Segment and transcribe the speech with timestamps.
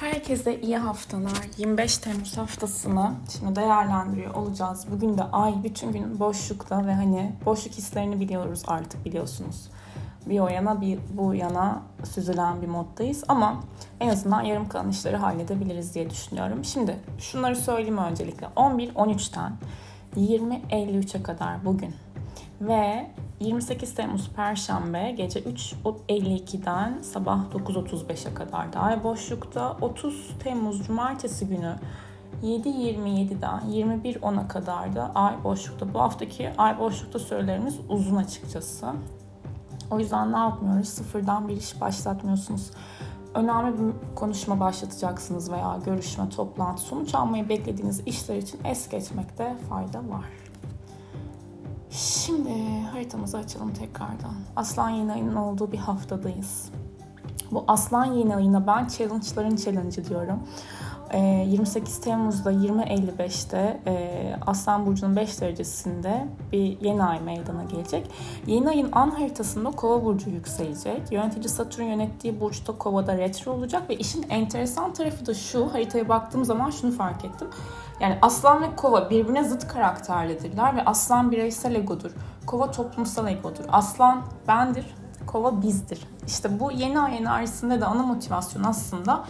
[0.00, 1.32] Herkese iyi haftalar.
[1.56, 4.86] 25 Temmuz haftasını şimdi değerlendiriyor olacağız.
[4.92, 9.70] Bugün de ay bütün gün boşlukta ve hani boşluk hislerini biliyoruz artık biliyorsunuz.
[10.26, 13.60] Bir o yana bir bu yana süzülen bir moddayız ama
[14.00, 16.64] en azından yarım kalan işleri halledebiliriz diye düşünüyorum.
[16.64, 18.46] Şimdi şunları söyleyeyim öncelikle.
[18.46, 19.52] 11-13'ten
[20.16, 21.94] 20-53'e kadar bugün
[22.60, 23.10] ve
[23.40, 29.76] 28 Temmuz Perşembe gece 3.52'den sabah 9.35'e kadar da ay boşlukta.
[29.80, 31.76] 30 Temmuz Cumartesi günü
[32.42, 35.94] 7.27'den 21.10'a kadar da ay boşlukta.
[35.94, 38.86] Bu haftaki ay boşlukta sürelerimiz uzun açıkçası.
[39.90, 40.88] O yüzden ne yapmıyoruz?
[40.88, 42.70] Sıfırdan bir iş başlatmıyorsunuz.
[43.34, 49.98] Önemli bir konuşma başlatacaksınız veya görüşme, toplantı, sonuç almayı beklediğiniz işler için es geçmekte fayda
[49.98, 50.47] var.
[51.98, 54.34] Şimdi haritamızı açalım tekrardan.
[54.56, 56.70] Aslan yeni ayının olduğu bir haftadayız.
[57.50, 60.42] Bu aslan yeni ayına ben challenge'ların challenge'ı diyorum.
[61.14, 68.10] 28 ee, Temmuz'da 20.55'te e, Aslan Burcu'nun 5 derecesinde bir yeni ay meydana gelecek.
[68.46, 71.12] Yeni ayın an haritasında Kova Burcu yükselecek.
[71.12, 75.74] Yönetici Satürn yönettiği burçta Kova'da retro olacak ve işin enteresan tarafı da şu.
[75.74, 77.48] Haritaya baktığım zaman şunu fark ettim.
[78.00, 82.10] Yani aslan ve kova birbirine zıt karakterlidirler ve aslan bireysel egodur.
[82.46, 83.64] Kova toplumsal egodur.
[83.68, 84.86] Aslan bendir,
[85.26, 86.00] kova bizdir.
[86.26, 89.24] İşte bu yeni ay enerjisinde de ana motivasyon aslında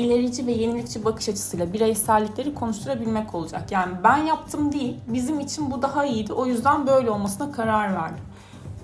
[0.00, 3.72] ilerici ve yenilikçi bakış açısıyla bireysellikleri konuşturabilmek olacak.
[3.72, 6.32] Yani ben yaptım değil, bizim için bu daha iyiydi.
[6.32, 8.24] O yüzden böyle olmasına karar verdim.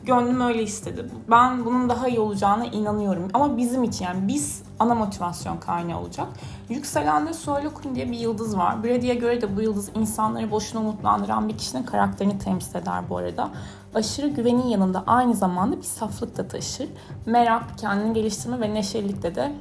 [0.04, 1.06] Gönlüm öyle istedi.
[1.30, 3.28] Ben bunun daha iyi olacağına inanıyorum.
[3.34, 6.26] Ama bizim için yani biz ana motivasyon kaynağı olacak.
[6.68, 8.84] Yükselende Soylokun diye bir yıldız var.
[8.84, 13.50] Brady'e göre de bu yıldız insanları boşuna umutlandıran bir kişinin karakterini temsil eder bu arada.
[13.94, 16.88] Aşırı güvenin yanında aynı zamanda bir saflık da taşır.
[17.26, 19.52] Merak, kendini geliştirme ve neşelilikte de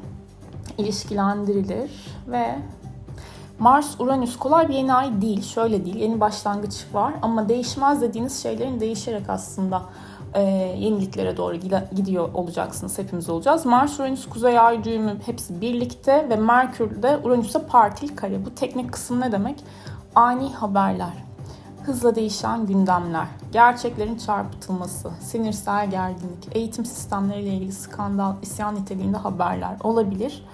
[0.78, 1.92] ilişkilendirilir
[2.28, 2.56] ve
[3.60, 5.42] Mars Uranüs kolay bir yeni ay değil.
[5.42, 5.96] Şöyle değil.
[5.96, 9.82] Yeni başlangıç var ama değişmez dediğiniz şeylerin değişerek aslında
[10.34, 10.42] e,
[10.80, 11.56] yeniliklere doğru
[11.96, 12.98] gidiyor olacaksınız.
[12.98, 13.66] Hepimiz olacağız.
[13.66, 18.46] Mars, Uranüs, Kuzey Ay düğümü hepsi birlikte ve Merkür de Uranüs'e partil kare.
[18.46, 19.64] Bu teknik kısım ne demek?
[20.16, 21.25] Ani haberler,
[21.86, 30.46] hızla değişen gündemler, gerçeklerin çarpıtılması, sinirsel gerginlik, eğitim sistemleriyle ilgili skandal, isyan niteliğinde haberler olabilir.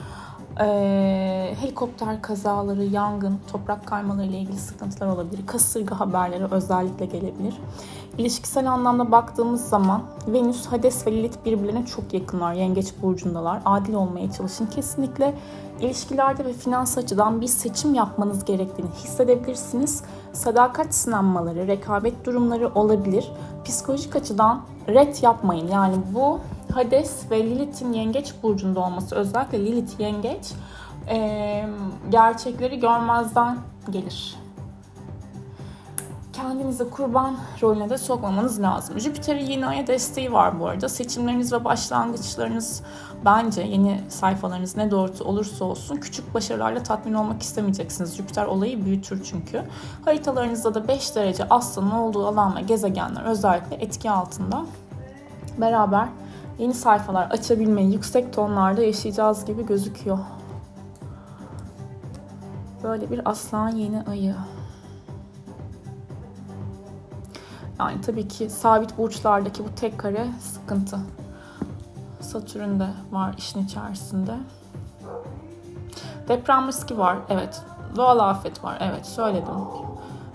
[0.59, 5.47] Ee, helikopter kazaları, yangın, toprak kaymaları ile ilgili sıkıntılar olabilir.
[5.47, 7.57] Kasırga haberleri özellikle gelebilir.
[8.17, 12.53] İlişkisel anlamda baktığımız zaman Venüs, Hades ve Lilith birbirlerine çok yakınlar.
[12.53, 13.61] Yengeç burcundalar.
[13.65, 14.65] Adil olmaya çalışın.
[14.65, 15.33] Kesinlikle
[15.79, 20.03] ilişkilerde ve finans açıdan bir seçim yapmanız gerektiğini hissedebilirsiniz.
[20.33, 23.31] Sadakat sınanmaları, rekabet durumları olabilir.
[23.65, 25.67] Psikolojik açıdan red yapmayın.
[25.67, 26.39] Yani bu
[26.73, 30.53] Hades ve Lilith'in yengeç burcunda olması özellikle Lilith yengeç
[32.09, 33.57] gerçekleri görmezden
[33.89, 34.40] gelir
[36.33, 38.99] kendinizi kurban rolüne de sokmamanız lazım.
[38.99, 40.89] Jüpiter'in yeni aya desteği var bu arada.
[40.89, 42.83] Seçimleriniz ve başlangıçlarınız
[43.25, 48.17] bence yeni sayfalarınız ne doğrultu olursa olsun küçük başarılarla tatmin olmak istemeyeceksiniz.
[48.17, 49.63] Jüpiter olayı büyütür çünkü.
[50.05, 54.65] Haritalarınızda da 5 derece aslanın olduğu alan ve gezegenler özellikle etki altında.
[55.57, 56.07] Beraber
[56.59, 60.19] yeni sayfalar açabilmeyi yüksek tonlarda yaşayacağız gibi gözüküyor.
[62.83, 64.35] Böyle bir aslan yeni ayı.
[67.81, 70.99] Yani tabii ki sabit burçlardaki bu tek kare sıkıntı.
[72.19, 74.35] Satürn de var işin içerisinde.
[76.27, 77.17] Deprem riski var.
[77.29, 77.61] Evet.
[77.95, 78.77] Doğal afet var.
[78.79, 79.53] Evet söyledim.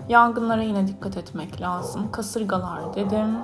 [0.09, 2.11] Yangınlara yine dikkat etmek lazım.
[2.11, 3.37] Kasırgalar dedim.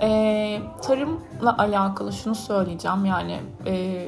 [0.00, 3.04] Ee, tarımla alakalı şunu söyleyeceğim.
[3.04, 4.06] Yani e,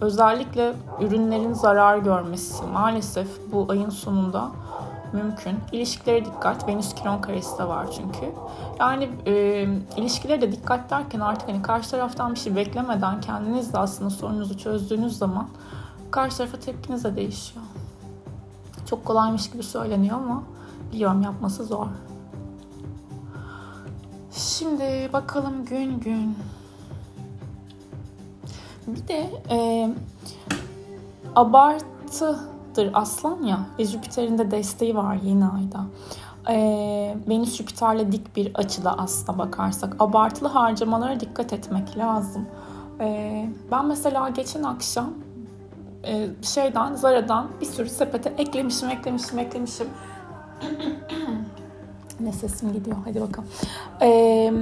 [0.00, 4.50] özellikle ürünlerin zarar görmesi maalesef bu ayın sonunda
[5.12, 5.58] mümkün.
[5.72, 6.68] İlişkilere dikkat.
[6.68, 8.32] Venüs Kiron karesi de var çünkü.
[8.80, 9.62] Yani e,
[9.96, 14.58] ilişkilere de dikkat derken artık hani karşı taraftan bir şey beklemeden kendiniz de aslında sorununuzu
[14.58, 15.48] çözdüğünüz zaman
[16.10, 17.64] karşı tarafa tepkiniz de değişiyor.
[18.90, 20.42] Çok kolaymış gibi söyleniyor ama
[20.92, 21.86] biliyorum yapması zor.
[24.32, 26.36] Şimdi bakalım gün gün.
[28.86, 29.90] Bir de e,
[31.36, 32.38] abartı
[32.78, 35.84] Jüpiter aslan ya ve Jüpiter'in de desteği var yeni ayda.
[36.48, 42.46] Ee, Venüs Jüpiter'le dik bir açıda aslına bakarsak abartılı harcamalara dikkat etmek lazım.
[43.00, 45.10] Ee, ben mesela geçen akşam
[46.04, 49.88] e, şeyden Zara'dan bir sürü sepete eklemişim eklemişim eklemişim.
[52.20, 52.96] Ne sesim gidiyor.
[53.04, 53.48] Hadi bakalım.
[54.02, 54.52] Ee,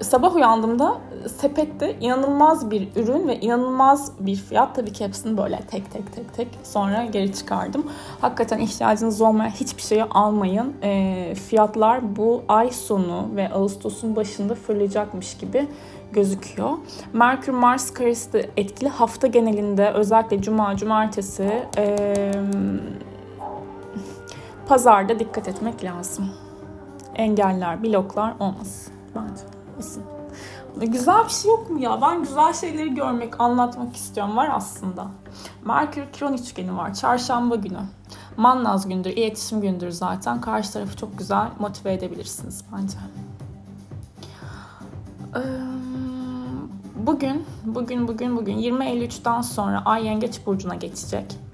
[0.00, 0.98] sabah uyandığımda
[1.40, 4.74] sepette inanılmaz bir ürün ve inanılmaz bir fiyat.
[4.74, 7.86] Tabii ki hepsini böyle tek tek tek tek sonra geri çıkardım.
[8.20, 10.74] Hakikaten ihtiyacınız olmayan hiçbir şeyi almayın.
[10.82, 15.68] Ee, fiyatlar bu ay sonu ve Ağustos'un başında fırlayacakmış gibi
[16.12, 16.70] gözüküyor.
[17.12, 18.88] Merkür Mars karesi de etkili.
[18.88, 22.32] Hafta genelinde özellikle cuma, cumartesi, e,
[24.68, 26.30] pazarda dikkat etmek lazım.
[27.18, 29.42] Engeller, bloklar olmasın bence.
[29.72, 30.02] Olmasın.
[30.76, 31.98] Güzel bir şey yok mu ya?
[32.02, 34.36] Ben güzel şeyleri görmek, anlatmak istiyorum.
[34.36, 35.06] Var aslında.
[35.64, 36.94] Merkür Kiron üçgeni var.
[36.94, 37.80] Çarşamba günü.
[38.36, 40.40] Mannaz gündür, iletişim gündür zaten.
[40.40, 42.98] Karşı tarafı çok güzel motive edebilirsiniz bence.
[46.96, 51.47] Bugün, bugün, bugün, bugün 20.53'ten sonra Ay Yengeç Burcu'na geçecek.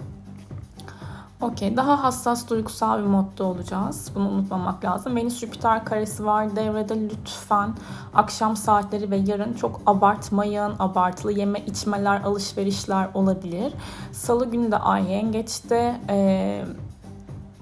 [1.44, 1.76] Okey.
[1.76, 4.10] Daha hassas duygusal bir modda olacağız.
[4.14, 5.16] Bunu unutmamak lazım.
[5.16, 6.56] Venüs Jüpiter karesi var.
[6.56, 7.70] Devrede lütfen
[8.14, 10.72] akşam saatleri ve yarın çok abartmayın.
[10.78, 13.72] Abartılı yeme içmeler, alışverişler olabilir.
[14.12, 16.00] Salı günü de Ay Yengeç'te.
[16.08, 16.64] Ee,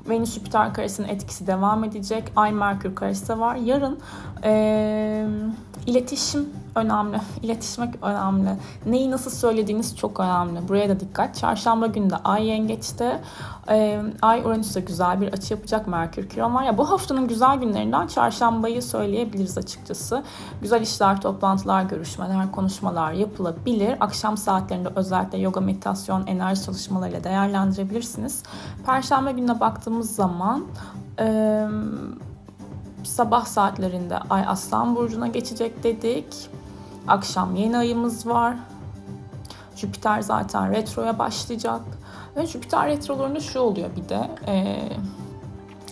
[0.09, 2.33] Venüs Jüpiter karesinin etkisi devam edecek.
[2.37, 3.57] Ay Merkür karesi var.
[3.57, 3.99] Yarın
[4.45, 5.27] ee,
[5.87, 7.21] iletişim önemli.
[7.43, 8.51] İletişmek önemli.
[8.87, 10.69] Neyi nasıl söylediğiniz çok önemli.
[10.69, 11.37] Buraya da dikkat.
[11.37, 13.21] Çarşamba günü de Ay Yengeç'te.
[13.69, 15.87] Ee, Ay Uranüs'te güzel bir açı yapacak.
[15.87, 16.79] Merkür Kiron var ya.
[16.79, 20.23] Bu haftanın güzel günlerinden çarşambayı söyleyebiliriz açıkçası.
[20.63, 23.97] Güzel işler, toplantılar, görüşmeler, konuşmalar yapılabilir.
[24.01, 28.43] Akşam saatlerinde özellikle yoga, meditasyon, enerji çalışmalarıyla değerlendirebilirsiniz.
[28.87, 30.65] Perşembe gününe baktığımız zaman...
[31.21, 31.67] Ee,
[33.05, 36.27] sabah saatlerinde Ay Aslan Burcu'na geçecek dedik.
[37.09, 38.57] Akşam yeni ayımız var.
[39.77, 41.81] Jüpiter zaten retroya başlayacak.
[42.37, 44.31] Ve Jüpiter retrolarında şu oluyor bir de.
[44.47, 44.79] E,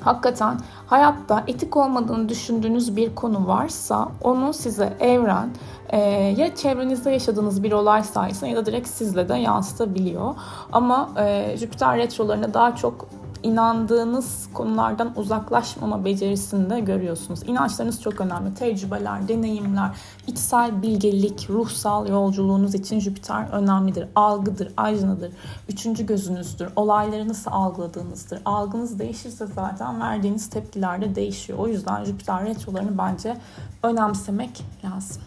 [0.01, 5.51] hakikaten hayatta etik olmadığını düşündüğünüz bir konu varsa onu size evren
[5.89, 5.99] e,
[6.37, 10.35] ya çevrenizde yaşadığınız bir olay sayesinde ya da direkt sizle de yansıtabiliyor.
[10.73, 13.09] Ama e, Jüpiter retrolarında daha çok
[13.43, 17.41] inandığınız konulardan uzaklaşmama becerisini de görüyorsunuz.
[17.47, 18.55] İnançlarınız çok önemli.
[18.55, 19.91] Tecrübeler, deneyimler,
[20.27, 24.09] içsel bilgelik, ruhsal yolculuğunuz için Jüpiter önemlidir.
[24.15, 25.33] Algıdır, ajnadır,
[25.69, 26.69] üçüncü gözünüzdür.
[26.77, 28.43] Olayları nasıl algıladığınızdır.
[28.45, 31.59] Algınız değişirse zaten verdiğiniz tepkiler de değişiyor.
[31.59, 33.37] O yüzden Jüpiter retrolarını bence
[33.83, 35.23] önemsemek lazım.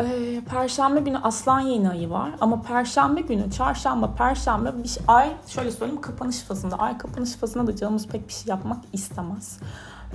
[0.00, 5.70] Ee, Perşembe günü Aslan yeni ayı var ama Perşembe günü, Çarşamba, Perşembe bir ay şöyle
[5.70, 6.76] söyleyeyim kapanış fazında.
[6.76, 9.58] Ay kapanış fazında da canımız pek bir şey yapmak istemez.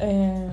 [0.02, 0.50] Ee,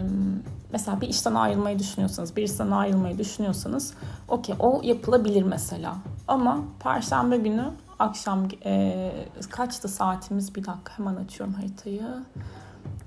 [0.72, 3.94] mesela bir işten ayrılmayı düşünüyorsanız, bir işten ayrılmayı düşünüyorsanız
[4.28, 5.96] okey o yapılabilir mesela.
[6.28, 7.64] Ama Perşembe günü
[7.98, 9.12] akşam e,
[9.50, 12.02] kaçtı saatimiz bir dakika hemen açıyorum haritayı.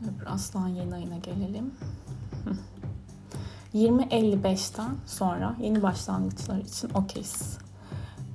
[0.01, 1.71] Öbür Aslan yeni ayına gelelim.
[3.73, 7.57] 20.55'ten sonra yeni başlangıçlar için okeyiz.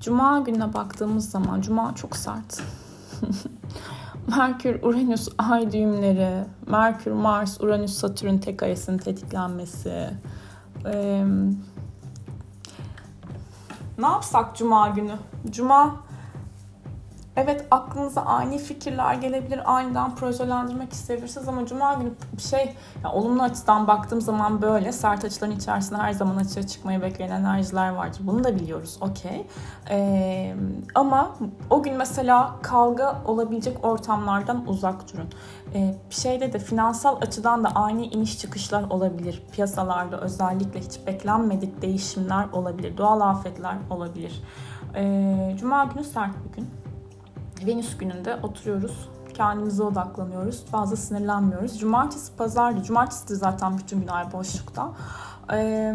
[0.00, 2.62] Cuma gününe baktığımız zaman Cuma çok sert.
[4.36, 10.10] Merkür, Uranüs, Ay düğümleri, Merkür, Mars, Uranüs, Satürn tek karesinin tetiklenmesi.
[10.86, 11.24] Ee,
[13.98, 15.14] ne yapsak Cuma günü?
[15.50, 15.96] Cuma
[17.36, 23.42] Evet aklınıza ani fikirler gelebilir, aniden projelendirmek isteyebilirsiniz ama cuma günü bir şey yani olumlu
[23.42, 28.20] açıdan baktığım zaman böyle sert açıların içerisinde her zaman açığa çıkmayı bekleyen enerjiler vardır.
[28.24, 29.46] Bunu da biliyoruz okey.
[29.90, 30.54] Ee,
[30.94, 31.36] ama
[31.70, 35.28] o gün mesela kavga olabilecek ortamlardan uzak durun.
[35.74, 39.42] Ee, şeyde de finansal açıdan da ani iniş çıkışlar olabilir.
[39.52, 42.96] Piyasalarda özellikle hiç beklenmedik değişimler olabilir.
[42.96, 44.42] Doğal afetler olabilir.
[44.94, 46.81] Ee, cuma günü sert bir gün
[47.66, 49.08] Venüs gününde oturuyoruz.
[49.34, 50.64] Kendimize odaklanıyoruz.
[50.64, 51.78] Fazla sinirlenmiyoruz.
[51.78, 52.82] Cumartesi, pazardı.
[52.82, 54.92] Cumartesi de zaten bütün gün ay boşlukta.
[55.52, 55.94] Ee,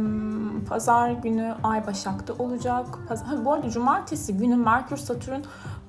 [0.69, 2.85] pazar günü ay başakta olacak.
[3.07, 5.41] Pazar, ha, bu arada cumartesi günü Merkür Satürn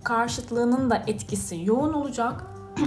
[0.04, 2.44] karşıtlığının da etkisi yoğun olacak.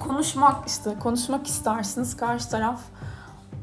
[0.00, 2.80] konuşmak işte konuşmak istersiniz karşı taraf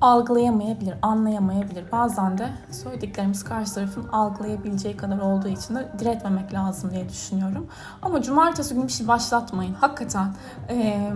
[0.02, 1.92] algılayamayabilir, anlayamayabilir.
[1.92, 7.68] Bazen de söylediklerimiz karşı tarafın algılayabileceği kadar olduğu için de diretmemek lazım diye düşünüyorum.
[8.02, 9.74] Ama cumartesi günü bir şey başlatmayın.
[9.74, 10.34] Hakikaten
[10.70, 11.10] e,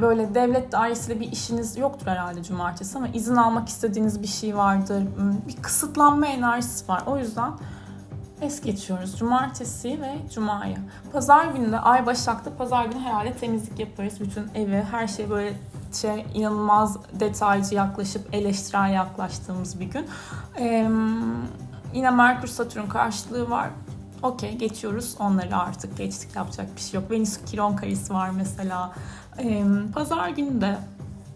[0.00, 5.02] böyle devlet dairesiyle bir işiniz yoktur herhalde cumartesi ama izin almak istediğiniz bir şey vardır.
[5.48, 7.02] Bir kısıtlanma enerjisi var.
[7.06, 7.52] O yüzden
[8.40, 9.18] es geçiyoruz.
[9.18, 10.76] Cumartesi ve Cuma'ya.
[11.12, 14.20] Pazar günü de Ay Başak'ta pazar günü herhalde temizlik yaparız.
[14.20, 15.52] Bütün evi, her şey böyle
[15.96, 20.06] şey inanılmaz detaycı yaklaşıp eleştirel yaklaştığımız bir gün.
[20.58, 20.90] Ee,
[21.94, 23.70] yine Merkür Satürn karşılığı var.
[24.22, 27.10] Okey geçiyoruz onları artık geçtik yapacak bir şey yok.
[27.10, 28.92] Venüs Kiron karesi var mesela.
[29.38, 30.78] Ee, Pazar günü de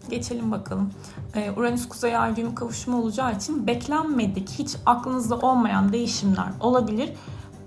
[0.09, 0.91] geçelim bakalım.
[1.35, 7.13] Ee, Uranüs Kuzey Ay düğümü kavuşumu olacağı için beklenmedik, hiç aklınızda olmayan değişimler olabilir.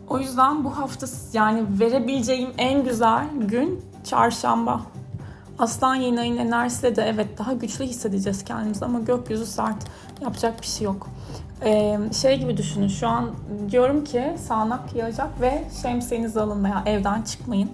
[0.09, 4.81] O yüzden bu hafta yani verebileceğim en güzel gün çarşamba.
[5.59, 9.77] Aslan yeni ayın enerjisiyle de evet daha güçlü hissedeceğiz kendimizi ama gökyüzü sert.
[10.21, 11.09] Yapacak bir şey yok.
[11.65, 13.31] Ee, şey gibi düşünün şu an
[13.71, 17.71] diyorum ki sağanak yağacak ve şemsiyenizi alın veya evden çıkmayın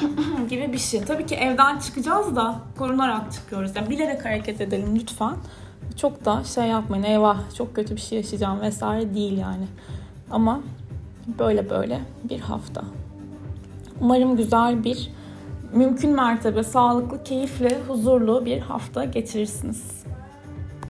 [0.50, 1.00] gibi bir şey.
[1.00, 3.76] Tabii ki evden çıkacağız da korunarak çıkıyoruz.
[3.76, 5.34] Yani bilerek hareket edelim lütfen.
[5.96, 9.66] Çok da şey yapmayın eyvah çok kötü bir şey yaşayacağım vesaire değil yani.
[10.30, 10.60] Ama
[11.38, 12.82] böyle böyle bir hafta.
[14.00, 15.10] Umarım güzel bir
[15.74, 20.04] mümkün mertebe sağlıklı, keyifli, huzurlu bir hafta geçirirsiniz.